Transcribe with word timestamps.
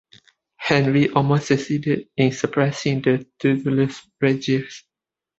Henry 0.57 1.09
almost 1.11 1.49
succeeded 1.49 2.09
in 2.17 2.31
suppressing 2.31 3.03
the 3.03 3.23
"Titulus 3.39 3.99
Regius". 4.19 4.83